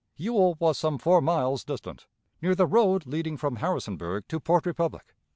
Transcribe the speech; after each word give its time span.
Ewell 0.17 0.55
was 0.59 0.79
some 0.79 0.97
four 0.97 1.21
miles 1.21 1.63
distant, 1.63 2.07
near 2.41 2.55
the 2.55 2.65
road 2.65 3.05
leading 3.05 3.37
from 3.37 3.57
Harrisonburg 3.57 4.23
to 4.29 4.39
Port 4.39 4.65
Republic. 4.65 5.13